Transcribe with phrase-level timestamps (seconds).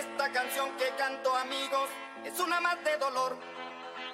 [0.00, 1.90] Esta canción que canto amigos
[2.24, 3.36] es una más de dolor.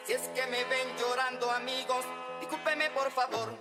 [0.02, 2.04] Si es que me ven llorando amigos,
[2.40, 3.56] discúlpeme por favor.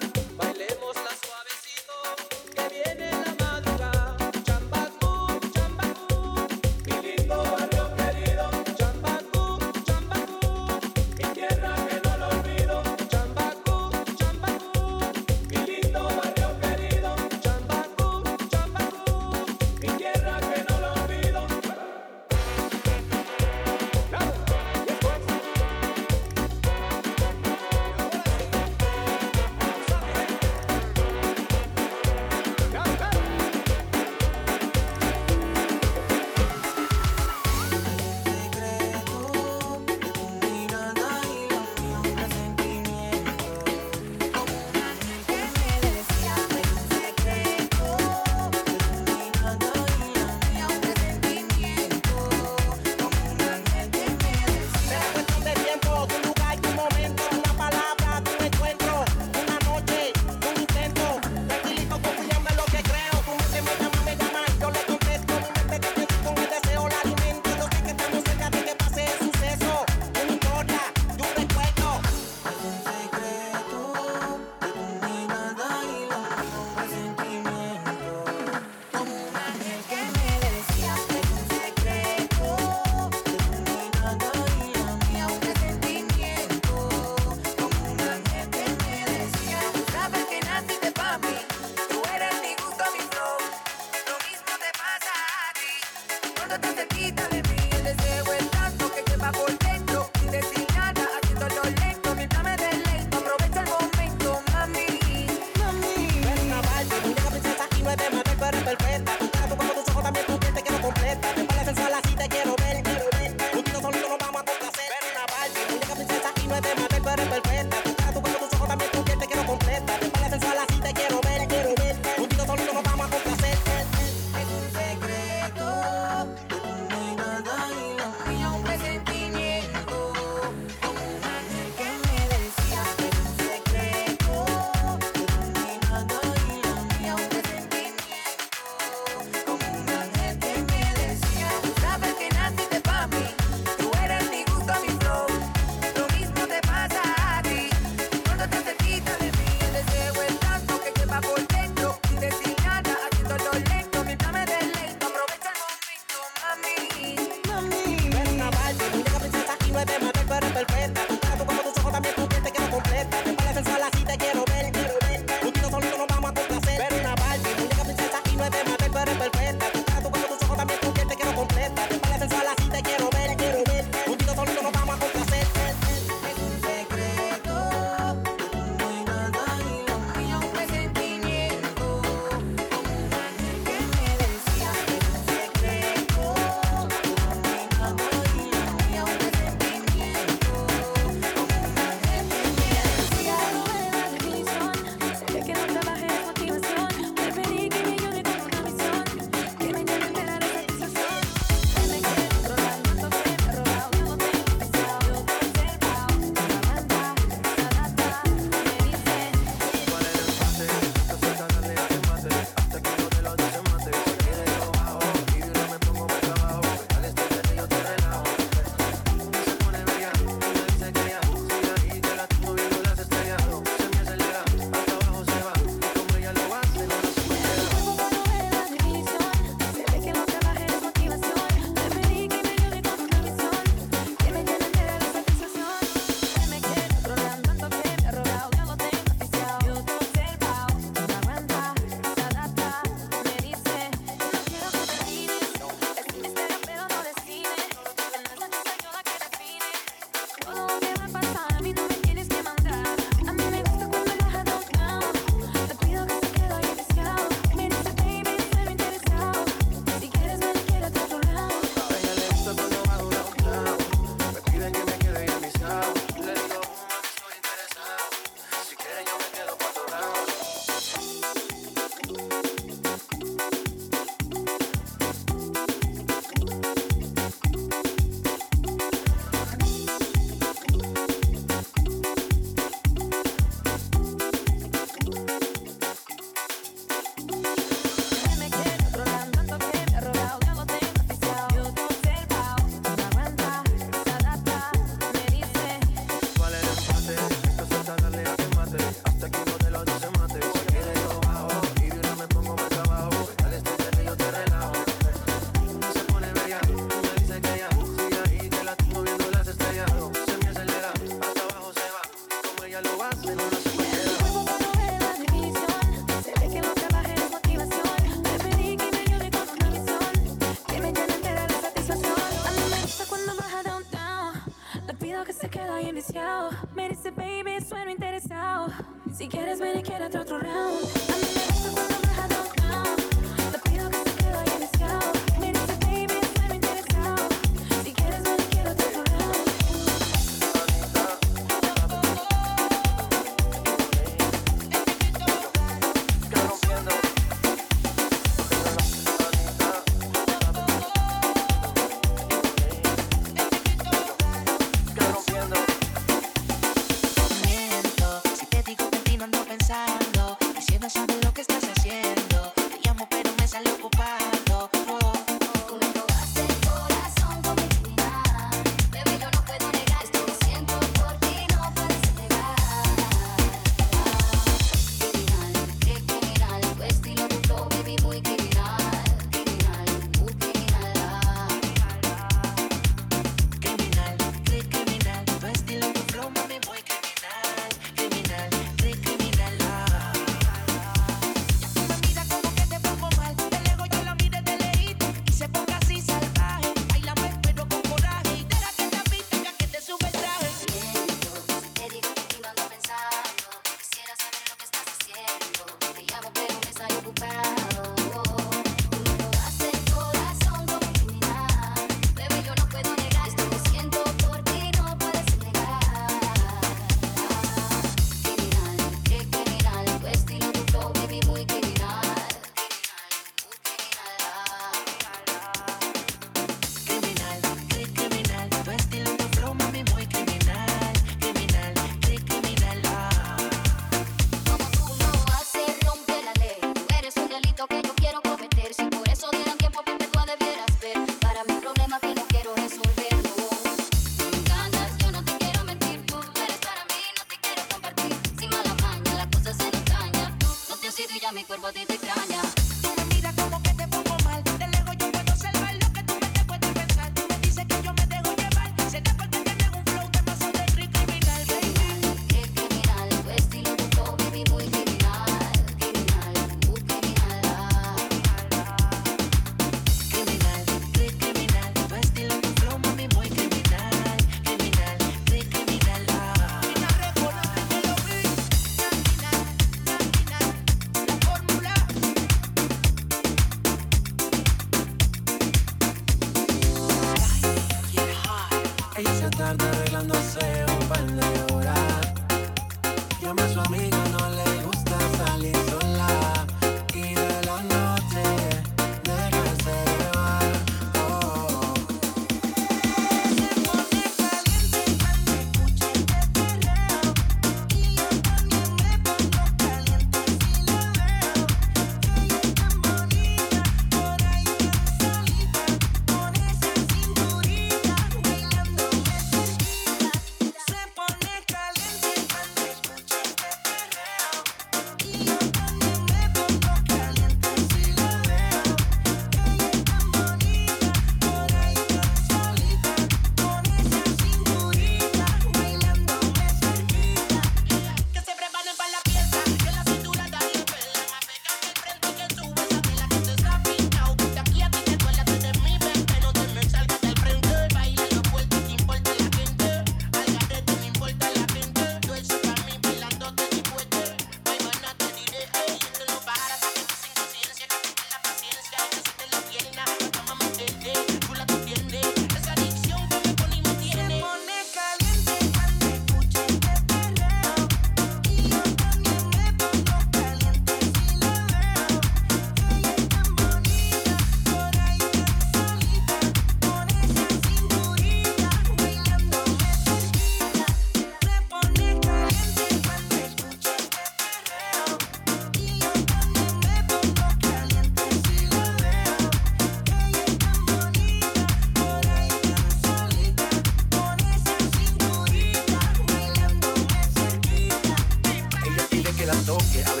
[599.31, 600.00] La toque,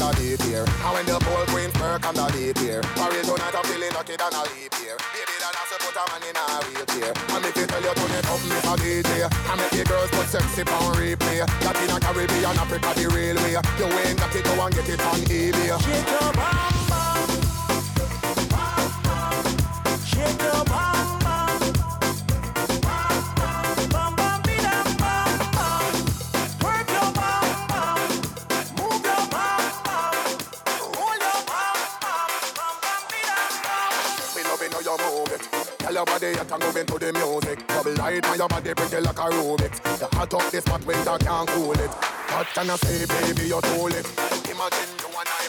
[0.00, 2.82] on the deep here, and when the pole queens work on the deep here.
[2.96, 4.96] Parade tonight, I'm feeling lucky than a leap here.
[5.12, 7.12] Baby, that has to put a man in a wheelchair.
[7.32, 8.76] And if you tell you turn it up, Mr.
[8.76, 11.46] DJ, I make the girls put sexy on replay.
[11.46, 13.56] That in a Caribbean, Africa, the railway.
[13.78, 15.68] You ain't got it, go and get it on eBay.
[15.80, 17.28] Shake your bum bum,
[20.04, 21.15] shake your bum bum, bum
[36.26, 37.66] Body you can move into the music.
[37.68, 40.00] Bubble light on your body pretty like a Rubik's.
[40.00, 41.90] You hot up this spot winter can't cool it.
[41.90, 43.48] What can I say, baby?
[43.48, 44.06] You told it.
[44.50, 44.95] Imagine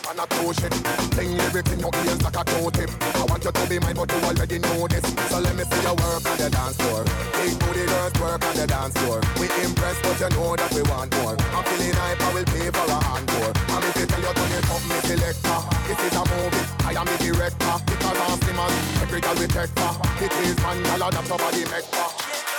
[0.09, 0.73] and a two shit.
[1.13, 2.89] Sing lyrics in your ears like a Q-tip.
[3.15, 5.03] I want you to be mine, but you already know this.
[5.29, 7.03] So let me see your work on the dance floor.
[7.35, 9.19] Big booty girls work on the dance floor.
[9.39, 11.35] We impressed, but you know that we want more.
[11.51, 13.53] I'm feeling hype, I will pay for a encore.
[13.75, 15.59] And if you tell you turn it up, me selector.
[15.87, 17.75] This is a movie, I am the director.
[17.83, 19.93] Because I'm slim as every girl we take for.
[20.23, 22.56] It is man, girl, that's somebody make for.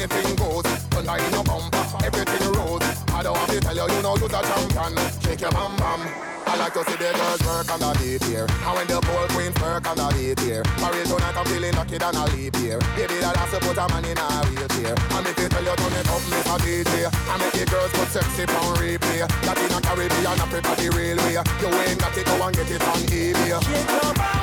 [0.00, 0.64] Anything goes.
[0.96, 2.82] Under in your bumper, everything rolls.
[3.12, 4.96] I don't have to tell you, you know you're the champion.
[5.20, 6.00] Shake your bum bum.
[6.46, 8.46] I like to see the girls work on the deep here.
[8.48, 10.64] And when the pole queens work on the deep here.
[10.80, 12.80] Parade tonight, I'm feeling lucky than a leap here.
[12.96, 14.96] Baby, that has to put a man in a wheelchair.
[14.96, 16.56] And if you tell you turn it up, Mr.
[16.64, 16.92] DJ.
[17.06, 19.20] I make the girls put sexy on replay.
[19.20, 21.38] In a Caribbean, Africa, the railway.
[21.60, 23.52] You ain't got it, go and get it on eBay.
[23.62, 24.39] Shake your bum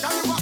[0.00, 0.37] 杨玉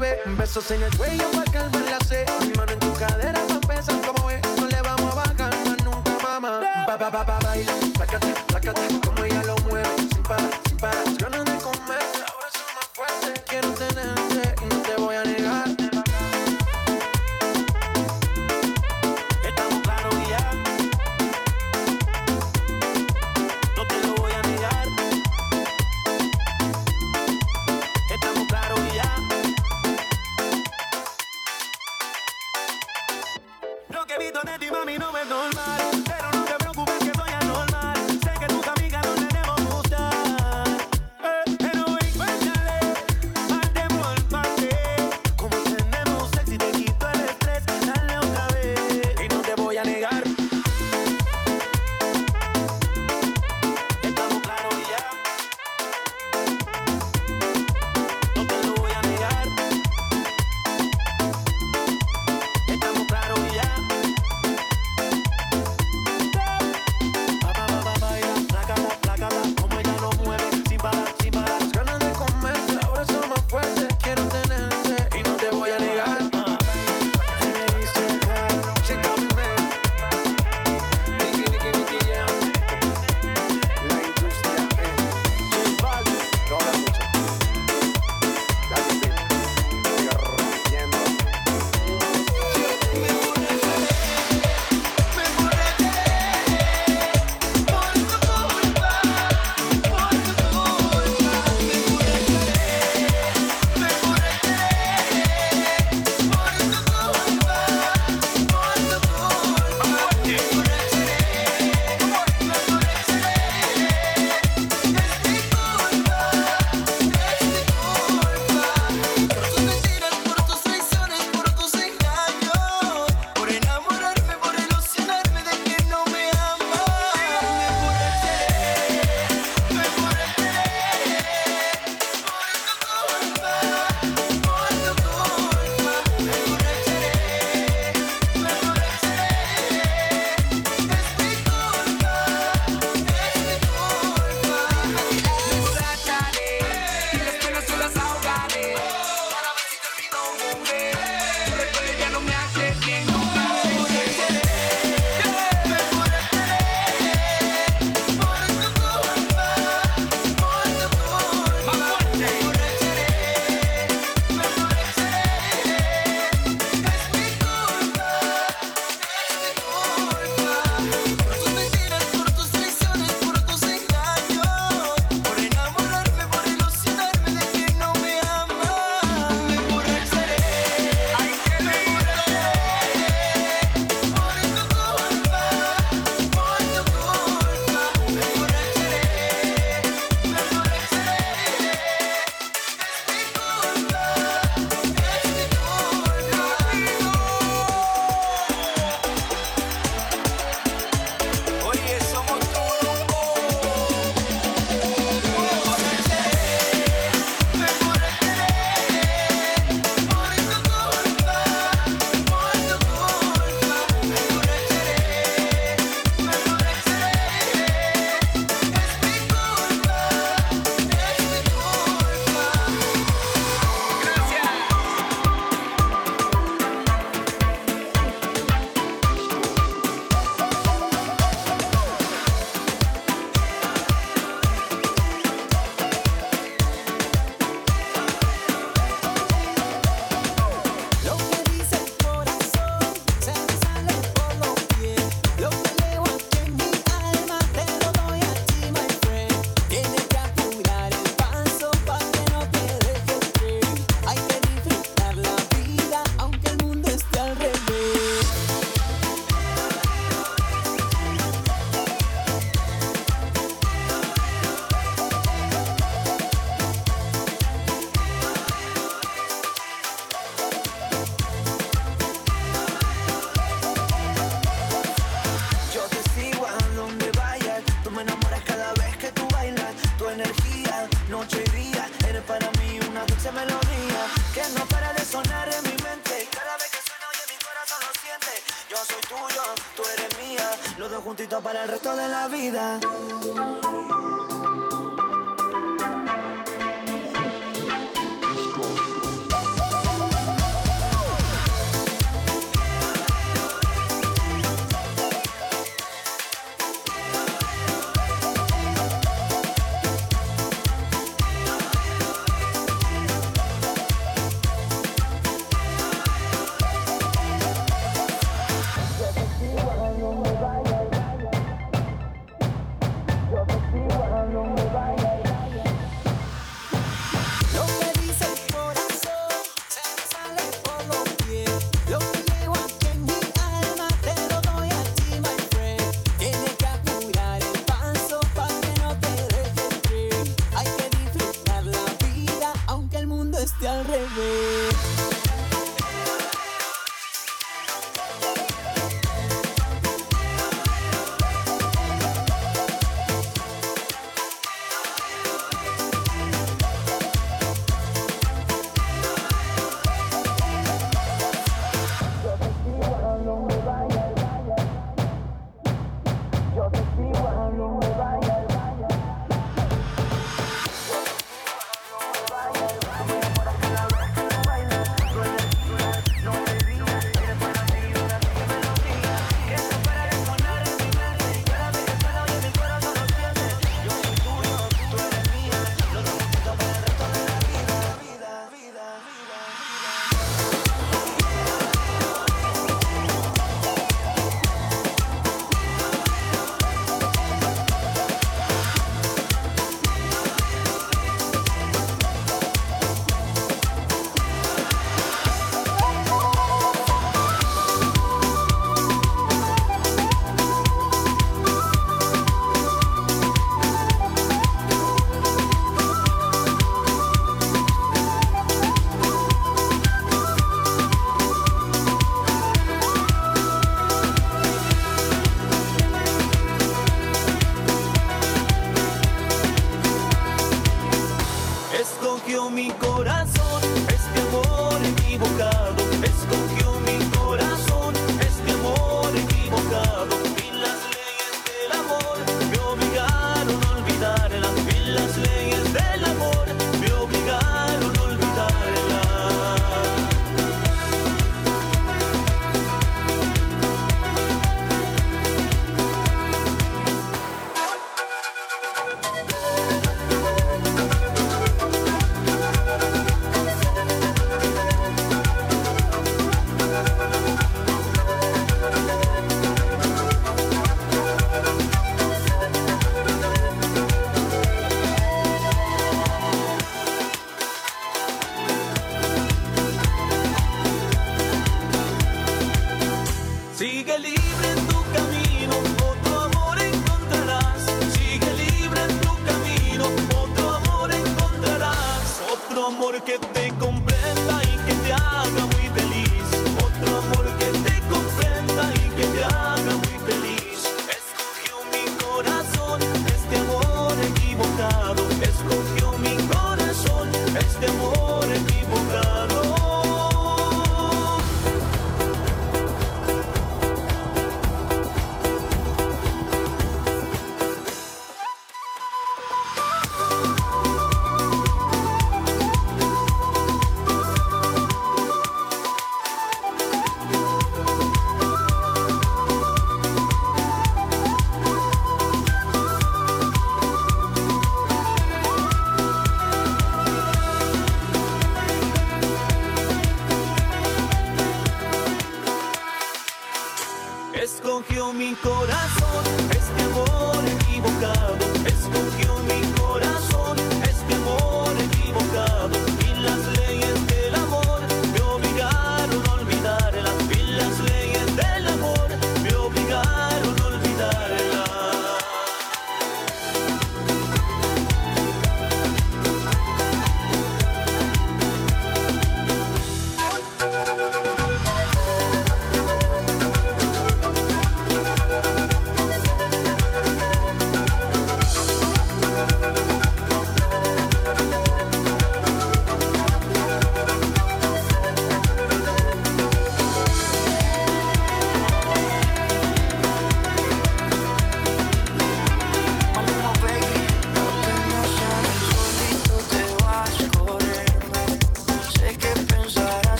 [0.00, 0.20] vive.
[0.36, 2.26] Besos en el cuello para calmar la sed.
[2.42, 4.40] Mi mano en tu cadera para empezar como es.
[4.58, 6.60] No le vamos a bajar más nunca, mamá.
[6.86, 7.89] Ba, ba, ba, ba, baila.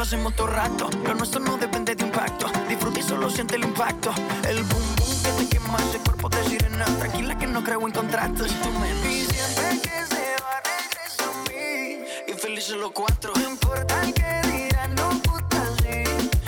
[0.00, 0.88] lo hacemos todo rato.
[1.04, 2.46] Lo nuestro no depende de impacto.
[2.66, 4.10] Disfruta y solo siente el impacto.
[4.48, 6.86] El boom boom que te quema ese cuerpo de sirena.
[6.86, 8.46] Tranquila que no creo en contratos.
[8.46, 12.32] Y siempre que se va, regreso a mí.
[12.32, 13.34] Infelices los cuatro.
[13.36, 16.04] No importa que dirán, no puta sí.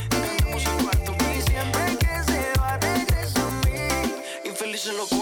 [0.09, 1.13] Cantamos el cuarto.
[1.13, 4.49] Y siempre que se va, regreso a mí.
[4.49, 5.22] Infelices los cuatro.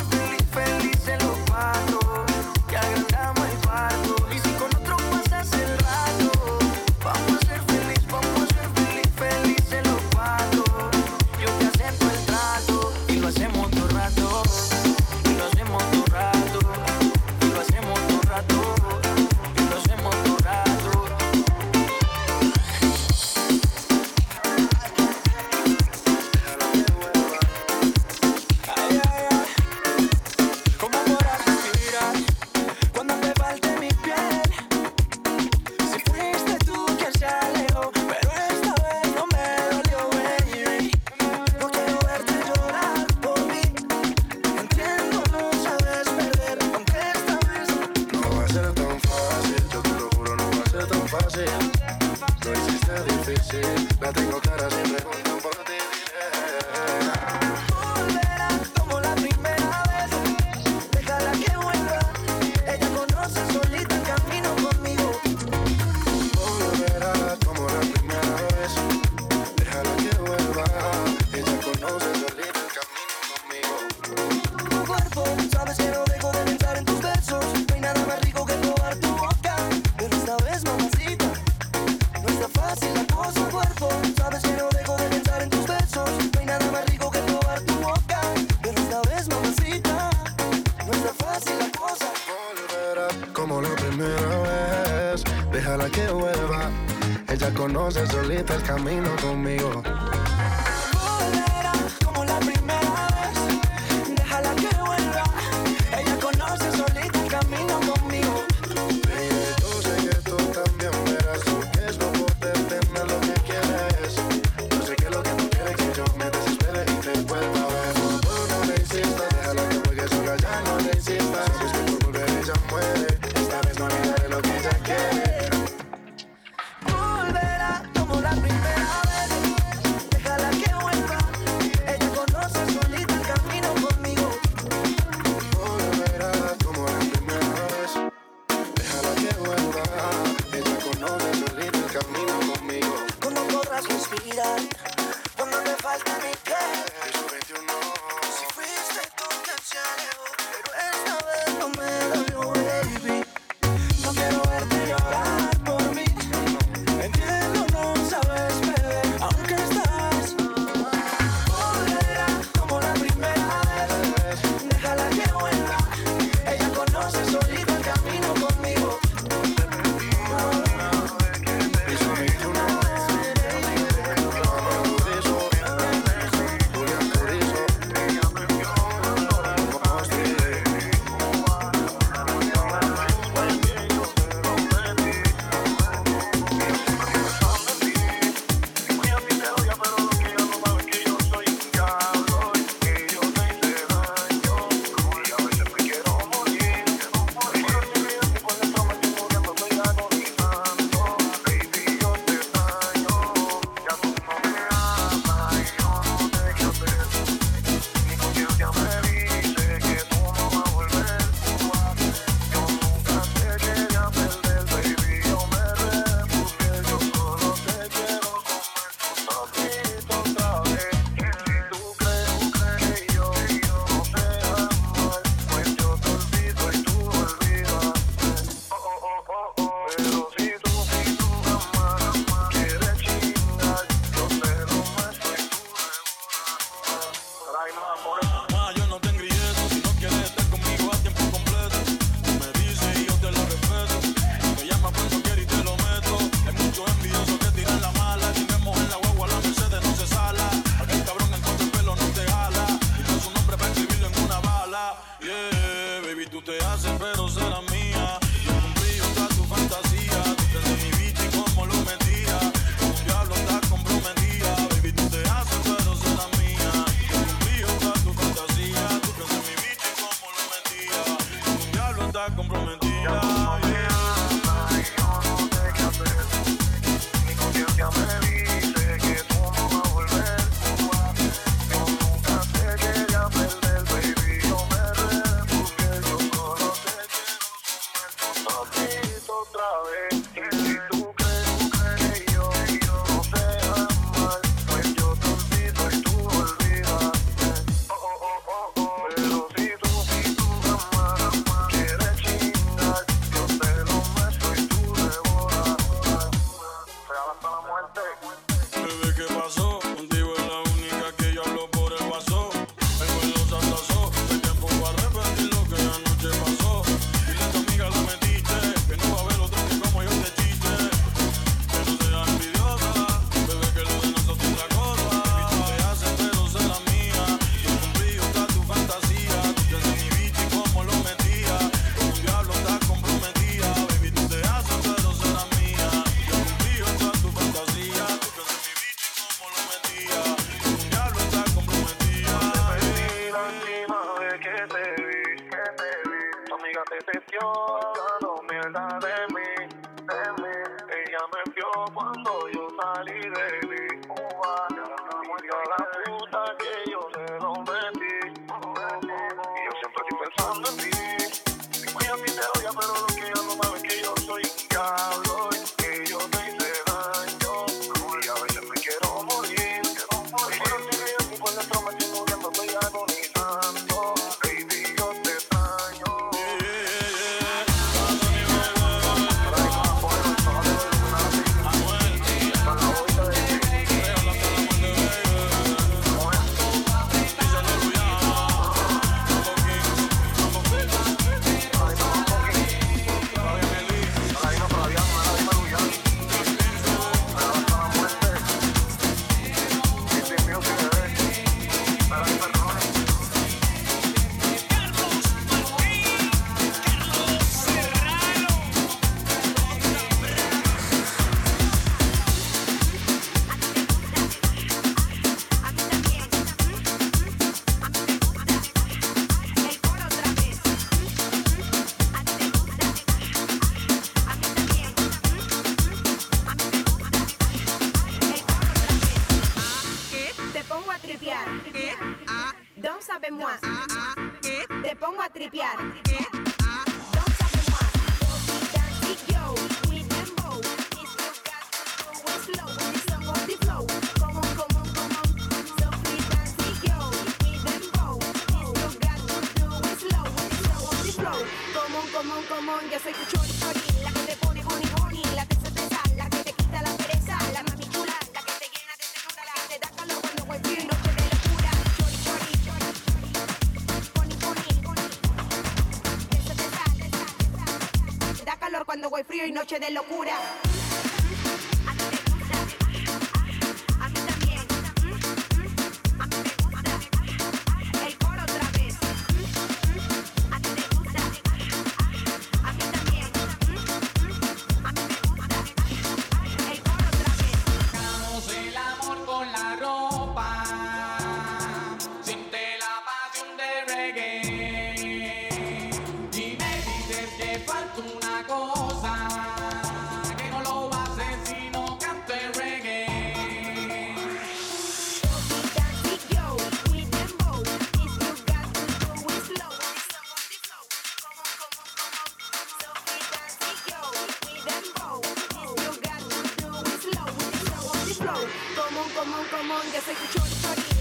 [469.51, 470.60] noche de locura.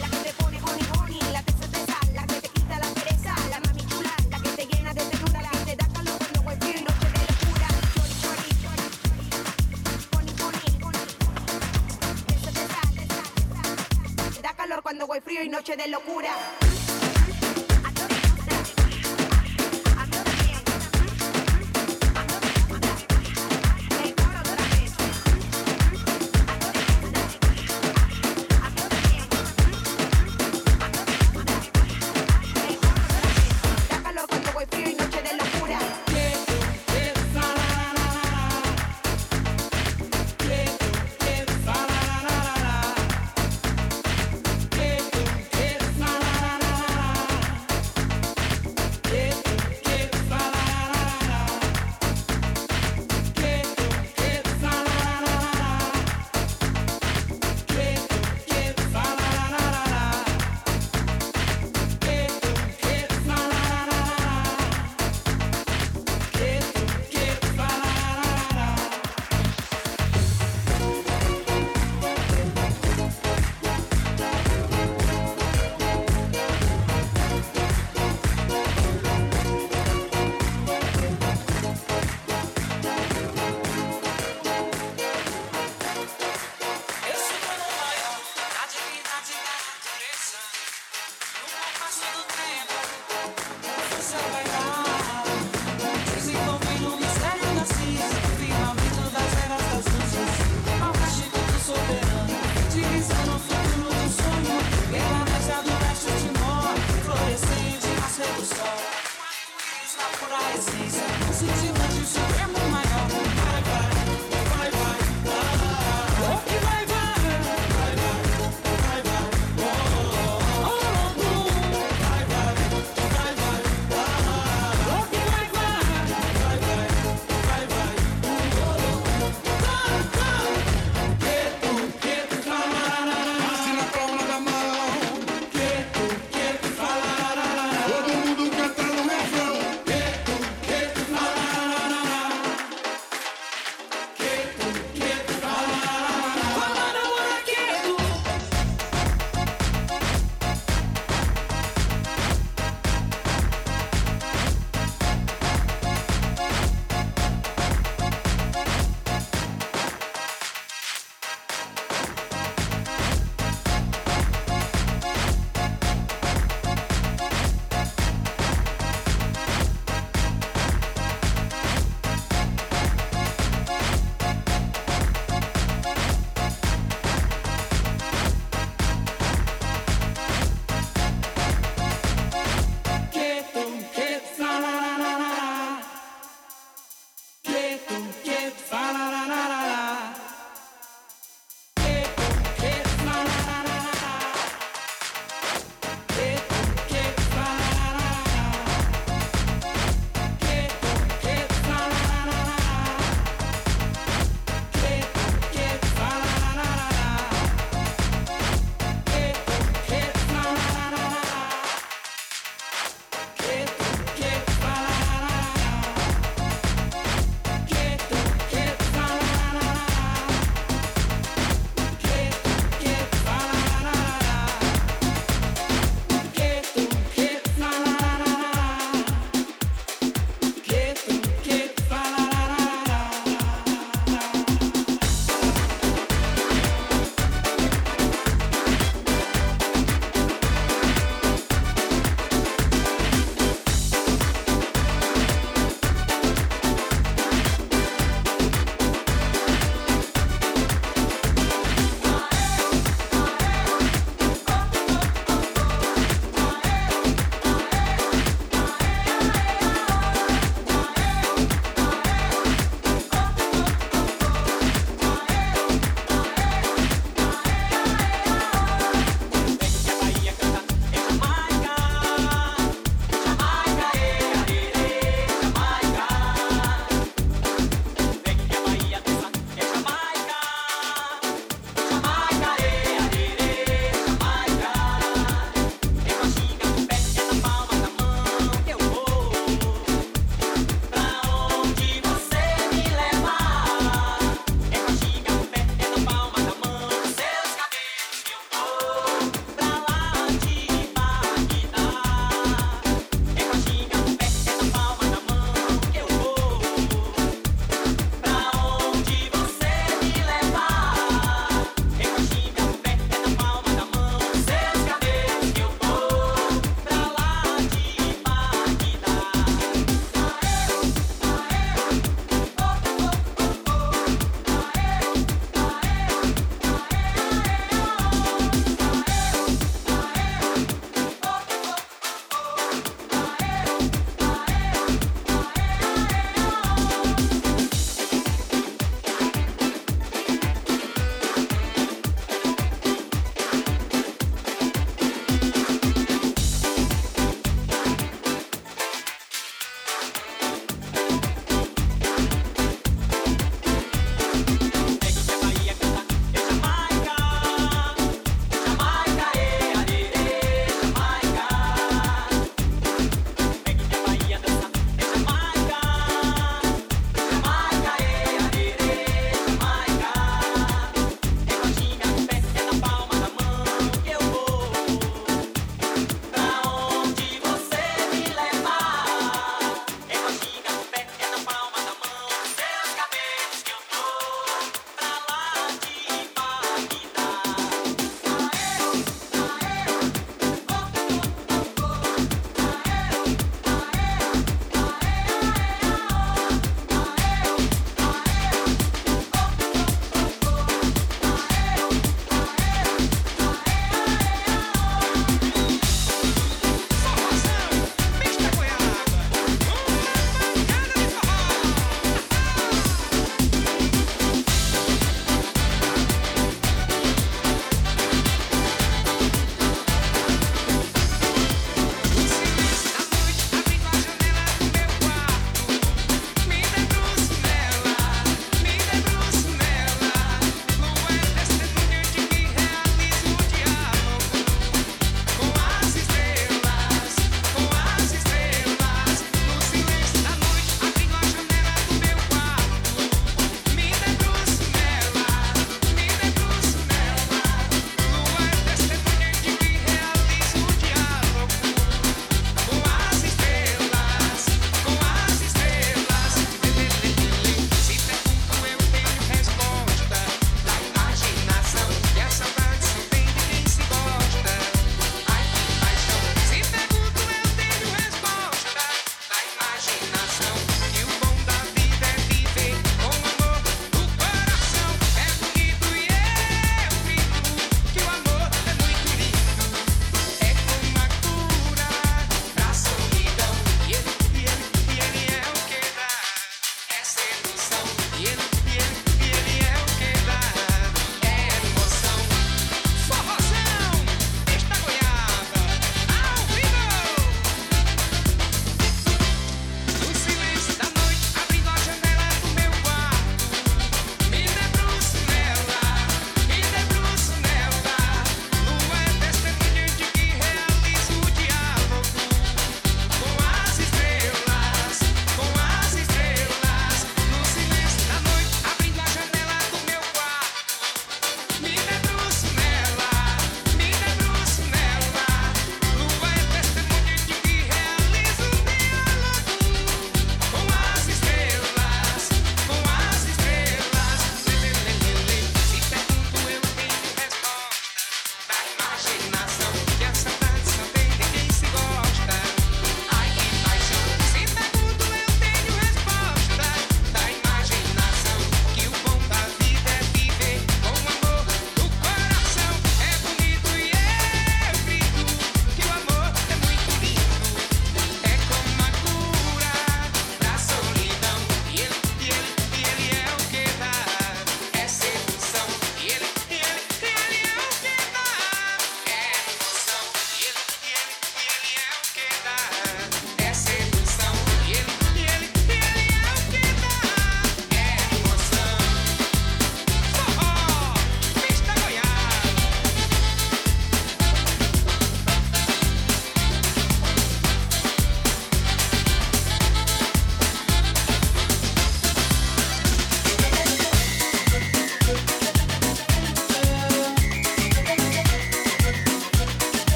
[0.00, 0.58] la que te pone
[0.98, 2.88] honey la que se la que te quita la
[3.50, 3.60] la
[4.30, 7.68] la que llena de te da calor cuando cualquier noche de locura.
[15.24, 16.65] Frío y noche de locura.